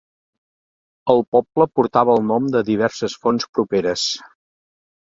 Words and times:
El 1.13 1.21
poble 1.35 1.67
portava 1.81 2.17
el 2.21 2.27
nom 2.33 2.49
de 2.57 2.65
diverses 2.73 3.21
fonts 3.27 3.51
properes. 3.59 4.13